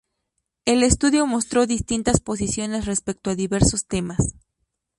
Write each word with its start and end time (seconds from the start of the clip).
El 0.65 0.81
estudio 0.81 1.27
mostró 1.27 1.67
distintas 1.67 2.21
posiciones 2.21 2.85
respecto 2.87 3.29
a 3.29 3.35
diversos 3.35 3.85
temas. 3.85 4.33